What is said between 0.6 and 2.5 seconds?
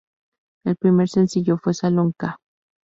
El primer sencillo fue "Salón k".